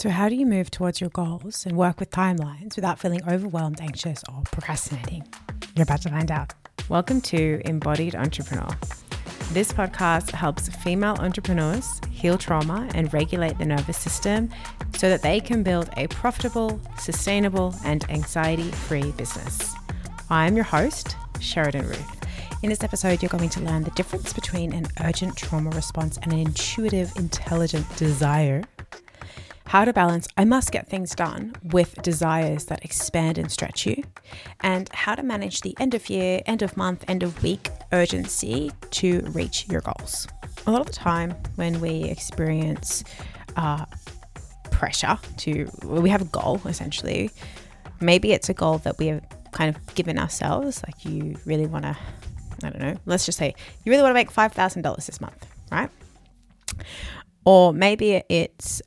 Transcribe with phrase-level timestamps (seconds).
[0.00, 3.80] So, how do you move towards your goals and work with timelines without feeling overwhelmed,
[3.80, 5.26] anxious, or procrastinating?
[5.74, 6.54] You're about to find out.
[6.88, 8.68] Welcome to Embodied Entrepreneur.
[9.50, 14.50] This podcast helps female entrepreneurs heal trauma and regulate the nervous system
[14.96, 19.74] so that they can build a profitable, sustainable, and anxiety free business.
[20.30, 22.62] I'm your host, Sheridan Ruth.
[22.62, 26.32] In this episode, you're going to learn the difference between an urgent trauma response and
[26.32, 28.62] an intuitive, intelligent desire
[29.68, 34.02] how to balance I must get things done with desires that expand and stretch you,
[34.60, 38.72] and how to manage the end of year, end of month, end of week urgency
[38.92, 40.26] to reach your goals.
[40.66, 43.04] A lot of the time, when we experience
[43.56, 43.84] uh,
[44.70, 47.30] pressure to, well, we have a goal essentially,
[48.00, 51.84] maybe it's a goal that we have kind of given ourselves, like you really want
[51.84, 51.94] to,
[52.64, 53.54] I don't know, let's just say
[53.84, 55.90] you really want to make $5,000 this month, right?
[57.44, 58.80] Or maybe it's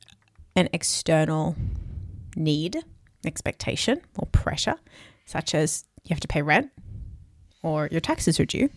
[0.54, 1.56] an external
[2.36, 2.78] need,
[3.24, 4.76] expectation, or pressure,
[5.26, 6.70] such as you have to pay rent,
[7.62, 8.68] or your taxes are due,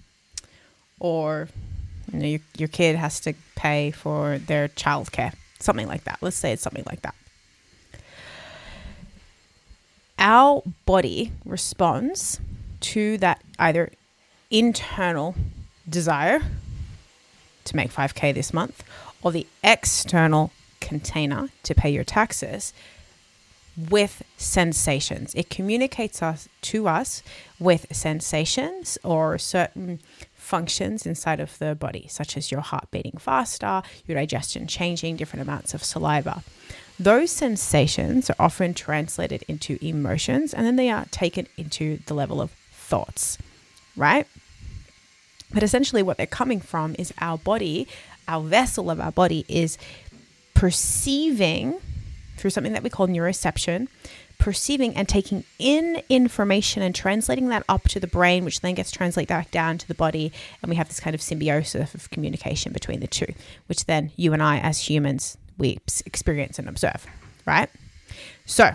[1.00, 1.50] or
[2.12, 6.20] you know, your, your kid has to pay for their childcare, something like that.
[6.22, 7.16] Let's say it's something like that.
[10.18, 12.40] Our body responds
[12.82, 13.92] to that either
[14.50, 15.36] internal
[15.90, 16.40] desire
[17.66, 18.84] to make 5K this month
[19.22, 20.52] or the external
[20.86, 22.74] container to pay your taxes
[23.90, 25.34] with sensations.
[25.36, 27.22] It communicates us to us
[27.60, 30.00] with sensations or certain
[30.36, 35.42] functions inside of the body, such as your heart beating faster, your digestion changing, different
[35.42, 36.44] amounts of saliva.
[37.00, 42.40] Those sensations are often translated into emotions and then they are taken into the level
[42.40, 43.38] of thoughts,
[43.98, 44.28] right?
[45.54, 47.88] But essentially, what they're coming from is our body,
[48.28, 49.78] our vessel of our body is
[50.56, 51.80] perceiving
[52.38, 53.88] through something that we call neuroception,
[54.38, 58.92] perceiving and taking in information and translating that up to the brain, which then gets
[58.92, 60.32] translated back down to the body.
[60.62, 63.34] And we have this kind of symbiosis of communication between the two,
[63.68, 67.06] which then you and I, as humans, we experience and observe,
[67.46, 67.70] right?
[68.46, 68.74] So,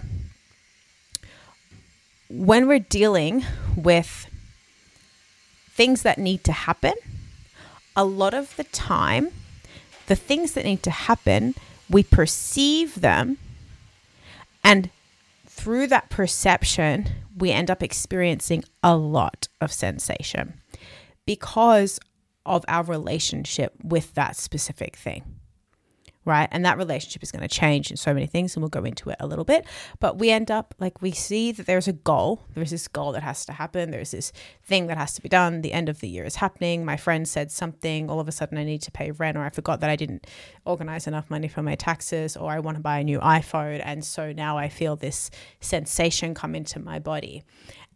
[2.29, 3.45] when we're dealing
[3.77, 4.27] with
[5.71, 6.95] things that need to happen,
[7.97, 9.31] a lot of the time,
[10.07, 11.55] the things that need to happen
[11.91, 13.37] we perceive them,
[14.65, 14.91] and
[15.47, 20.61] through that perception, we end up experiencing a lot of sensation
[21.27, 21.99] because
[22.47, 25.40] of our relationship with that specific thing
[26.25, 26.49] right?
[26.51, 29.11] And that relationship is going to change in so many things, and we'll go into
[29.11, 29.67] it a little bit.
[29.99, 32.47] But we end up like we see that there's a goal.
[32.55, 33.91] There's this goal that has to happen.
[33.91, 34.33] There's this
[34.63, 35.63] thing that has to be done.
[35.63, 36.85] The end of the year is happening.
[36.85, 38.11] My friend said something.
[38.11, 40.27] All of a sudden, I need to pay rent, or I forgot that I didn't
[40.65, 43.81] organize enough money for my taxes, or I want to buy a new iPhone.
[43.85, 47.45] And so now I feel this sensation come into my body.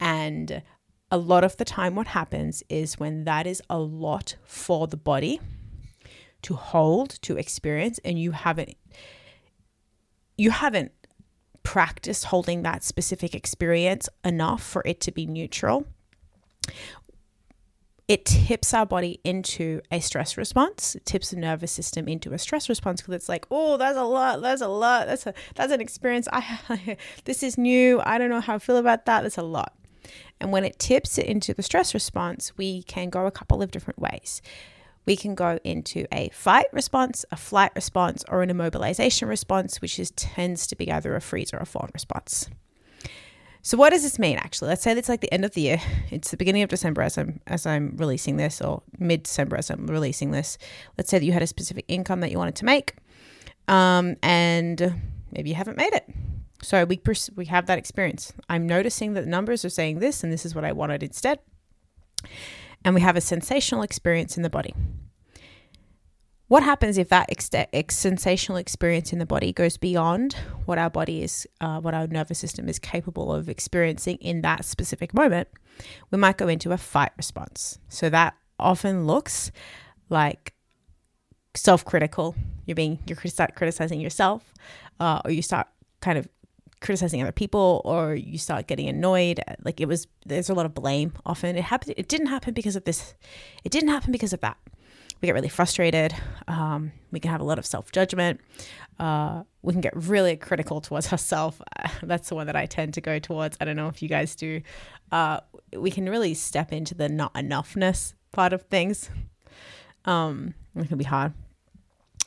[0.00, 0.62] And
[1.10, 4.96] a lot of the time, what happens is when that is a lot for the
[4.96, 5.40] body
[6.44, 8.76] to hold, to experience, and you haven't
[10.36, 10.92] you haven't
[11.62, 15.86] practiced holding that specific experience enough for it to be neutral.
[18.06, 20.94] It tips our body into a stress response.
[20.94, 24.04] It tips the nervous system into a stress response because it's like, oh, that's a
[24.04, 24.42] lot.
[24.42, 25.06] That's a lot.
[25.06, 26.28] That's a that's an experience.
[26.30, 28.02] I this is new.
[28.04, 29.22] I don't know how I feel about that.
[29.22, 29.72] That's a lot.
[30.38, 33.70] And when it tips it into the stress response, we can go a couple of
[33.70, 34.42] different ways
[35.06, 39.98] we can go into a fight response, a flight response, or an immobilization response, which
[39.98, 42.48] is tends to be either a freeze or a fawn response.
[43.62, 44.68] So what does this mean actually?
[44.68, 45.80] Let's say it's like the end of the year.
[46.10, 49.70] It's the beginning of December as I'm as I'm releasing this or mid December as
[49.70, 50.58] I'm releasing this.
[50.98, 52.96] Let's say that you had a specific income that you wanted to make.
[53.66, 55.00] Um, and
[55.32, 56.06] maybe you haven't made it.
[56.60, 58.34] So we pers- we have that experience.
[58.50, 61.38] I'm noticing that the numbers are saying this and this is what I wanted instead
[62.84, 64.74] and we have a sensational experience in the body.
[66.48, 70.34] What happens if that ex- ex- sensational experience in the body goes beyond
[70.66, 74.64] what our body is, uh, what our nervous system is capable of experiencing in that
[74.64, 75.48] specific moment?
[76.10, 77.78] We might go into a fight response.
[77.88, 79.50] So that often looks
[80.10, 80.52] like
[81.54, 82.36] self-critical.
[82.66, 84.52] You're being you start criticizing yourself,
[85.00, 85.66] uh, or you start
[86.00, 86.28] kind of
[86.84, 90.74] criticizing other people or you start getting annoyed like it was there's a lot of
[90.74, 91.56] blame often.
[91.56, 93.14] It happened it didn't happen because of this
[93.64, 94.58] it didn't happen because of that.
[95.20, 96.14] We get really frustrated
[96.46, 98.40] um, we can have a lot of self-judgment
[99.00, 101.60] uh, we can get really critical towards ourselves.
[102.02, 103.56] That's the one that i tend to go towards.
[103.60, 104.60] I don't know if you guys do.
[105.10, 105.40] Uh,
[105.72, 109.10] we can really step into the not enoughness part of things.
[110.04, 111.32] Um, it can be hard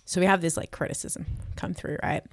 [0.08, 1.26] So we have this like criticism
[1.58, 2.24] come through, right?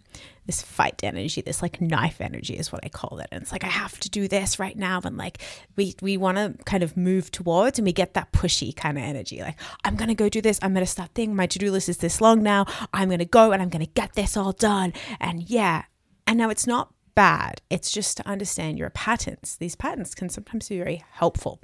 [0.47, 3.27] This fight energy, this like knife energy is what I call it.
[3.33, 5.01] And it's like I have to do this right now.
[5.05, 5.39] And like
[5.75, 9.03] we we want to kind of move towards and we get that pushy kind of
[9.03, 9.41] energy.
[9.41, 12.21] Like, I'm gonna go do this, I'm gonna start thinking my to-do list is this
[12.21, 12.65] long now.
[12.93, 14.93] I'm gonna go and I'm gonna get this all done.
[15.19, 15.83] And yeah.
[16.29, 17.61] And now it's not bad.
[17.71, 19.57] It's just to understand your patterns.
[19.57, 21.61] These patterns can sometimes be very helpful,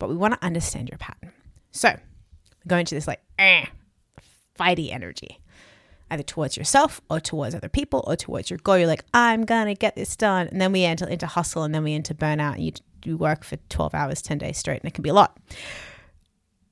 [0.00, 1.32] but we want to understand your pattern.
[1.70, 1.96] So
[2.66, 3.66] going to this like eh,
[4.58, 5.38] fighty energy
[6.14, 8.78] either towards yourself or towards other people or towards your goal.
[8.78, 11.84] You're like, I'm gonna get this done, and then we enter into hustle, and then
[11.84, 12.54] we enter burnout.
[12.54, 12.72] And you
[13.04, 15.36] you work for 12 hours, 10 days straight, and it can be a lot.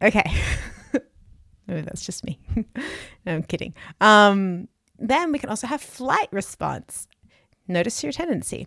[0.01, 0.25] Okay,
[1.67, 2.41] maybe that's just me.
[2.57, 3.75] no, I'm kidding.
[4.01, 4.69] Um,
[4.99, 7.07] then we can also have flight response.
[7.69, 8.67] Notice your tendency.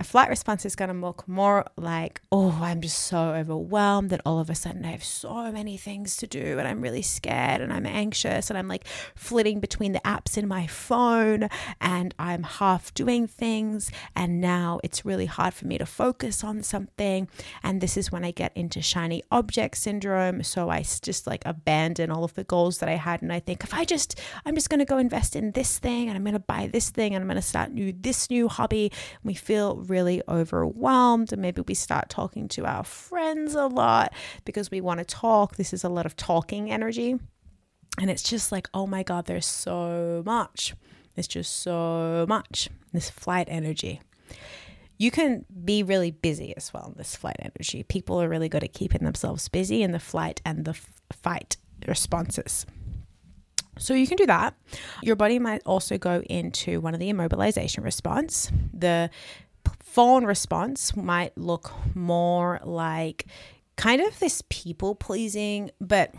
[0.00, 4.20] A flight response is going to look more like, oh, I'm just so overwhelmed that
[4.26, 7.60] all of a sudden I have so many things to do and I'm really scared
[7.60, 11.48] and I'm anxious and I'm like flitting between the apps in my phone
[11.80, 13.92] and I'm half doing things.
[14.16, 17.28] And now it's really hard for me to focus on something.
[17.62, 20.42] And this is when I get into shiny object syndrome.
[20.42, 23.22] So I just like abandon all of the goals that I had.
[23.22, 26.08] And I think, if I just, I'm just going to go invest in this thing
[26.08, 28.48] and I'm going to buy this thing and I'm going to start new, this new
[28.48, 28.90] hobby.
[29.22, 34.12] We feel really overwhelmed and maybe we start talking to our friends a lot
[34.44, 35.56] because we want to talk.
[35.56, 37.18] This is a lot of talking energy.
[37.98, 40.74] And it's just like, oh my God, there's so much.
[41.14, 42.68] There's just so much.
[42.92, 44.00] This flight energy.
[44.98, 47.82] You can be really busy as well in this flight energy.
[47.82, 51.56] People are really good at keeping themselves busy in the flight and the f- fight
[51.86, 52.66] responses.
[53.78, 54.54] So you can do that.
[55.02, 58.50] Your body might also go into one of the immobilization response.
[58.72, 59.10] The
[59.84, 63.26] fawn response might look more like
[63.76, 66.12] kind of this people pleasing, but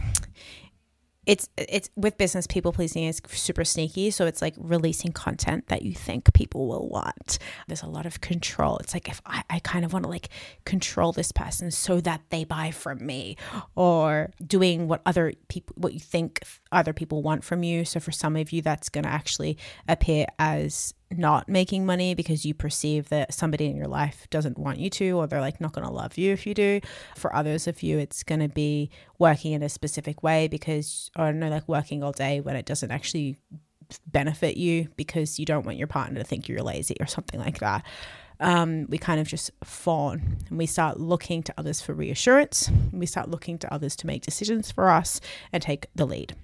[1.25, 4.12] it's it's with business people pleasing is super sneaky.
[4.12, 7.39] So it's like releasing content that you think people will want.
[7.67, 8.77] There's a lot of control.
[8.77, 10.29] It's like if i, I kind of want to like
[10.65, 13.38] control this person so that they buy from me
[13.75, 17.85] or doing what other people what you think other people want from you.
[17.85, 19.57] So for some of you that's going to actually
[19.88, 24.79] appear as not making money because you perceive that somebody in your life doesn't want
[24.79, 26.81] you to, or they're like not going to love you if you do.
[27.15, 28.89] For others of you, it's going to be
[29.19, 32.91] working in a specific way because, or no, like working all day when it doesn't
[32.91, 33.38] actually
[34.07, 37.59] benefit you because you don't want your partner to think you're lazy or something like
[37.59, 37.83] that.
[38.39, 42.69] Um, we kind of just fawn and we start looking to others for reassurance.
[42.91, 45.21] We start looking to others to make decisions for us
[45.53, 46.35] and take the lead.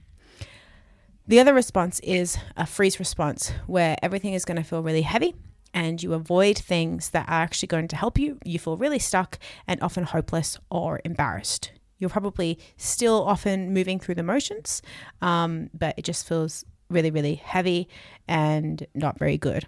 [1.27, 5.35] The other response is a freeze response where everything is going to feel really heavy
[5.73, 8.37] and you avoid things that are actually going to help you.
[8.43, 11.71] You feel really stuck and often hopeless or embarrassed.
[11.99, 14.81] You're probably still often moving through the motions,
[15.21, 17.87] um, but it just feels really, really heavy
[18.27, 19.67] and not very good.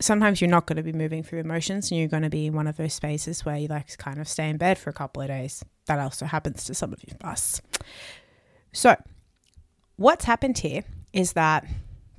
[0.00, 2.54] Sometimes you're not going to be moving through emotions and you're going to be in
[2.54, 5.22] one of those spaces where you like kind of stay in bed for a couple
[5.22, 5.64] of days.
[5.86, 7.62] That also happens to some of us.
[8.72, 8.96] So,
[10.02, 10.82] what's happened here
[11.12, 11.64] is that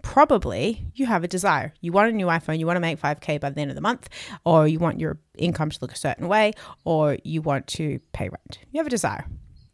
[0.01, 1.73] probably you have a desire.
[1.81, 3.81] You want a new iPhone, you want to make 5K by the end of the
[3.81, 4.09] month,
[4.45, 6.53] or you want your income to look a certain way,
[6.85, 8.59] or you want to pay rent.
[8.71, 9.25] You have a desire.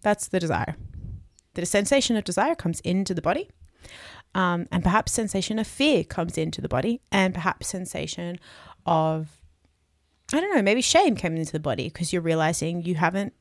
[0.02, 0.76] That's the desire.
[1.54, 3.50] The sensation of desire comes into the body.
[4.36, 8.40] Um, and perhaps sensation of fear comes into the body, and perhaps sensation
[8.86, 9.30] of,
[10.34, 13.34] I don't know, maybe shame came into the body because you're realizing you haven't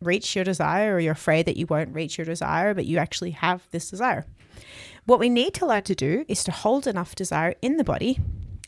[0.00, 3.30] reach your desire or you're afraid that you won't reach your desire, but you actually
[3.30, 4.26] have this desire.
[5.06, 8.18] What we need to learn to do is to hold enough desire in the body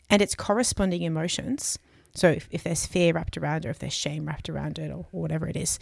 [0.09, 1.79] and its corresponding emotions.
[2.13, 4.89] So if, if there's fear wrapped around it, or if there's shame wrapped around it,
[4.91, 5.79] or, or whatever it is,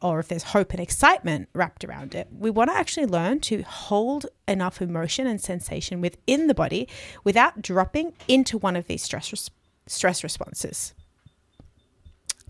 [0.00, 3.62] or if there's hope and excitement wrapped around it, we want to actually learn to
[3.62, 6.88] hold enough emotion and sensation within the body
[7.24, 9.50] without dropping into one of these stress res-
[9.86, 10.94] stress responses.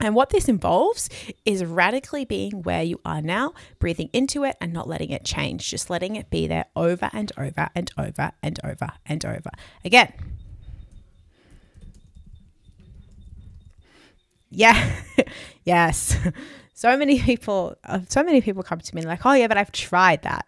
[0.00, 1.11] And what this involves
[1.45, 5.69] is radically being where you are now, breathing into it and not letting it change,
[5.71, 9.50] just letting it be there over and over and over and over and over
[9.85, 10.12] again.
[14.50, 14.97] Yeah,
[15.64, 16.16] yes.
[16.75, 19.71] So many people, uh, so many people come to me like, oh, yeah, but I've
[19.71, 20.47] tried that.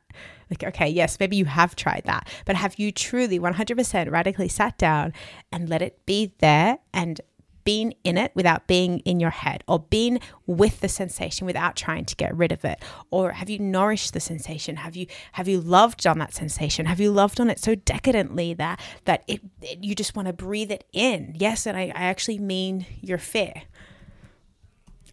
[0.50, 4.76] Like, okay, yes, maybe you have tried that, but have you truly 100% radically sat
[4.76, 5.12] down
[5.50, 7.20] and let it be there and
[7.64, 12.04] been in it without being in your head or been with the sensation without trying
[12.04, 15.60] to get rid of it or have you nourished the sensation have you have you
[15.60, 19.82] loved on that sensation have you loved on it so decadently that that it, it
[19.82, 23.62] you just want to breathe it in yes and I, I actually mean your fear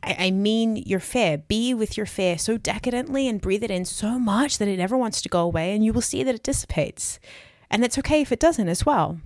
[0.01, 1.37] I mean your fear.
[1.37, 4.97] Be with your fear so decadently and breathe it in so much that it never
[4.97, 7.19] wants to go away, and you will see that it dissipates.
[7.69, 9.19] And it's okay if it doesn't as well.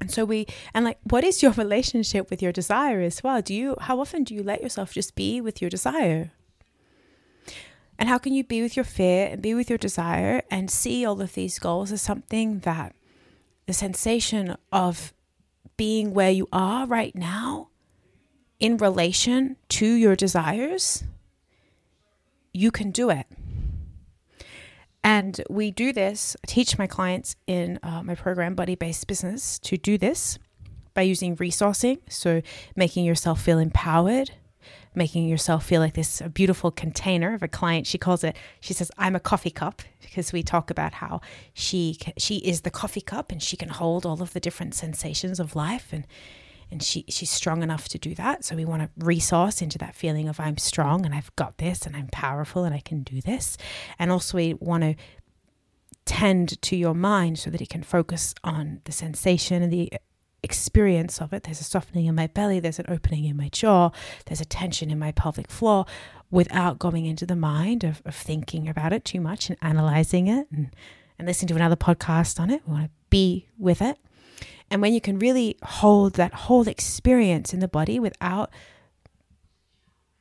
[0.00, 3.42] And so we, and like, what is your relationship with your desire as well?
[3.42, 6.32] Do you, how often do you let yourself just be with your desire?
[7.98, 11.04] And how can you be with your fear and be with your desire and see
[11.04, 12.94] all of these goals as something that
[13.66, 15.12] the sensation of
[15.76, 17.68] being where you are right now
[18.58, 21.04] in relation to your desires,
[22.52, 23.26] you can do it.
[25.02, 29.58] And we do this, I teach my clients in uh, my program, Body Based Business,
[29.60, 30.38] to do this
[30.92, 31.98] by using resourcing.
[32.08, 32.42] So,
[32.76, 34.32] making yourself feel empowered,
[34.94, 37.86] making yourself feel like this beautiful container of a client.
[37.86, 41.20] She calls it, she says, I'm a coffee cup because we talk about how
[41.54, 45.40] she, she is the coffee cup and she can hold all of the different sensations
[45.40, 45.92] of life.
[45.92, 46.06] And
[46.70, 48.44] and she she's strong enough to do that.
[48.44, 51.86] So we want to resource into that feeling of I'm strong and I've got this
[51.86, 53.56] and I'm powerful and I can do this.
[53.98, 54.94] And also we want to
[56.04, 59.92] tend to your mind so that it can focus on the sensation and the
[60.42, 61.42] experience of it.
[61.44, 63.90] There's a softening in my belly, there's an opening in my jaw,
[64.26, 65.84] there's a tension in my pelvic floor
[66.30, 70.46] without going into the mind of, of thinking about it too much and analyzing it
[70.50, 70.74] and,
[71.18, 72.62] and listening to another podcast on it.
[72.66, 73.98] We want to be with it.
[74.70, 78.50] And when you can really hold that whole experience in the body without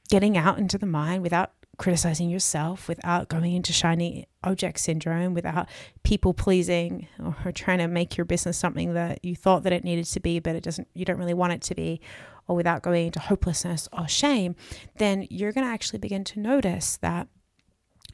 [0.09, 5.69] getting out into the mind, without criticizing yourself, without going into shiny object syndrome, without
[6.03, 7.07] people pleasing
[7.45, 10.39] or trying to make your business something that you thought that it needed to be,
[10.39, 12.01] but it doesn't, you don't really want it to be,
[12.47, 14.55] or without going into hopelessness or shame,
[14.97, 17.27] then you're going to actually begin to notice that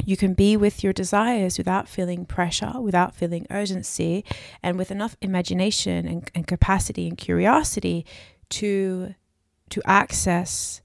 [0.03, 4.25] you can be with your desires without feeling pressure, without feeling urgency,
[4.61, 8.05] and with enough imagination and, and capacity and curiosity
[8.49, 9.15] to
[9.69, 10.81] to access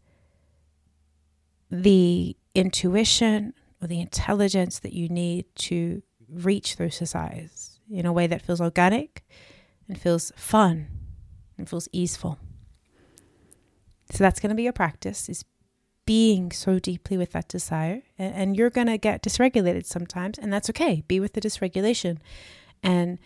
[1.70, 3.52] the intuition
[3.82, 8.60] or the intelligence that you need to reach those desires in a way that feels
[8.60, 9.22] organic
[9.88, 10.86] and feels fun
[11.58, 12.38] and feels easeful.
[14.12, 15.44] So that's going to be your practice is
[16.06, 18.02] being so deeply with that desire.
[18.18, 21.02] And, and you're going to get dysregulated sometimes, and that's okay.
[21.06, 22.18] Be with the dysregulation.
[22.82, 23.18] And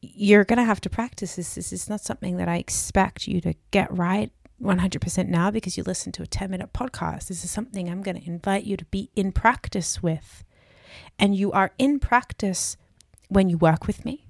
[0.00, 1.54] you're going to have to practice this.
[1.54, 5.82] This is not something that I expect you to get right 100% now because you
[5.84, 7.28] listen to a 10 minute podcast.
[7.28, 10.44] This is something I'm going to invite you to be in practice with.
[11.18, 12.76] And you are in practice
[13.28, 14.26] when you work with me,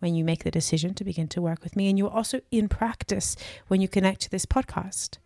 [0.00, 1.88] when you make the decision to begin to work with me.
[1.88, 3.36] And you're also in practice
[3.68, 5.18] when you connect to this podcast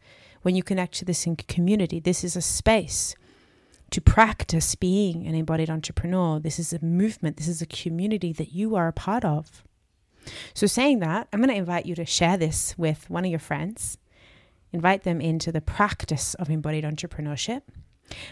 [0.42, 2.00] when you connect to this in community.
[2.00, 3.14] This is a space
[3.90, 6.40] to practice being an embodied entrepreneur.
[6.40, 9.64] This is a movement, this is a community that you are a part of.
[10.54, 13.38] So, saying that, I'm going to invite you to share this with one of your
[13.38, 13.96] friends,
[14.72, 17.62] invite them into the practice of embodied entrepreneurship.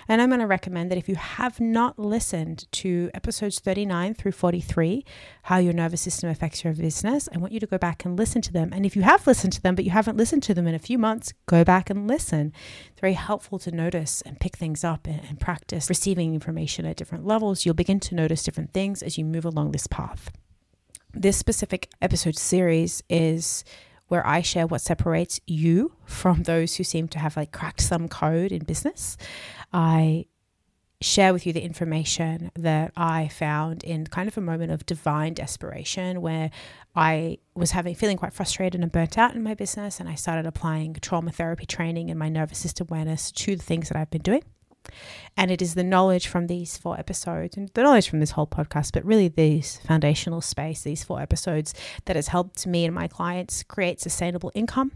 [0.09, 4.33] And I'm going to recommend that if you have not listened to episodes 39 through
[4.33, 5.04] 43,
[5.45, 8.43] how your nervous system affects your business, I want you to go back and listen
[8.43, 8.71] to them.
[8.73, 10.78] And if you have listened to them, but you haven't listened to them in a
[10.78, 12.52] few months, go back and listen.
[12.90, 16.97] It's very helpful to notice and pick things up and, and practice receiving information at
[16.97, 17.64] different levels.
[17.64, 20.31] You'll begin to notice different things as you move along this path.
[21.12, 23.64] This specific episode series is
[24.08, 28.08] where I share what separates you from those who seem to have like cracked some
[28.08, 29.16] code in business.
[29.73, 30.26] I
[31.00, 35.34] share with you the information that I found in kind of a moment of divine
[35.34, 36.50] desperation where
[36.96, 40.46] I was having feeling quite frustrated and burnt out in my business and I started
[40.46, 44.23] applying trauma therapy training and my nervous system awareness to the things that I've been
[44.23, 44.44] doing.
[45.37, 48.47] And it is the knowledge from these four episodes and the knowledge from this whole
[48.47, 51.75] podcast, but really these foundational space, these four episodes
[52.05, 54.93] that has helped me and my clients create sustainable income,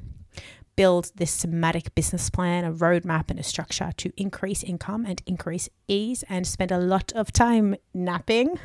[0.76, 5.68] build this somatic business plan, a roadmap, and a structure to increase income and increase
[5.88, 8.58] ease, and spend a lot of time napping,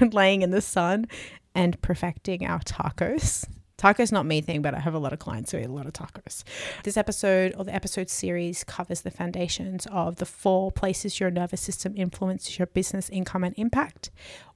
[0.12, 1.06] laying in the sun,
[1.54, 3.46] and perfecting our tacos.
[3.80, 5.86] Tacos not me thing, but I have a lot of clients who eat a lot
[5.86, 6.44] of tacos.
[6.84, 11.62] This episode or the episode series covers the foundations of the four places your nervous
[11.62, 14.10] system influences your business, income, and impact.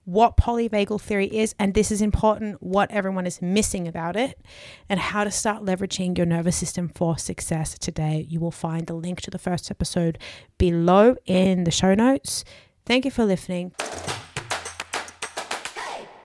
[0.04, 4.38] What polyvagal theory is, and this is important, what everyone is missing about it,
[4.90, 8.26] and how to start leveraging your nervous system for success today.
[8.28, 10.18] You will find the link to the first episode
[10.58, 12.44] below in the show notes.
[12.84, 13.72] Thank you for listening.